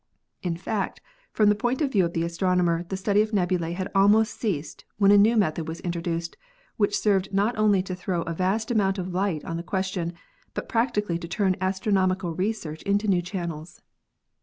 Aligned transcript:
In 0.41 0.57
fact, 0.57 0.99
from 1.31 1.49
the 1.49 1.53
point 1.53 1.79
of 1.79 1.91
view 1.91 2.03
of 2.05 2.13
the 2.13 2.23
astronomer 2.23 2.81
the 2.89 2.97
study 2.97 3.21
of 3.21 3.33
nebulae 3.33 3.73
had 3.73 3.91
almost 3.93 4.33
ceased 4.41 4.83
when 4.97 5.11
a 5.11 5.15
new 5.19 5.37
method 5.37 5.67
was 5.67 5.79
introduced 5.81 6.37
which 6.75 6.97
served 6.97 7.31
not 7.31 7.55
only 7.55 7.83
to 7.83 7.93
throw 7.93 8.23
a 8.23 8.33
vast 8.33 8.71
amount 8.71 8.97
of 8.97 9.13
light 9.13 9.45
on 9.45 9.57
the 9.57 9.61
question 9.61 10.13
but 10.55 10.67
practi 10.67 11.05
cally 11.05 11.19
to 11.19 11.27
turn 11.27 11.55
astronomical 11.61 12.33
research 12.33 12.81
into 12.81 13.07
new 13.07 13.21
channels. 13.21 13.83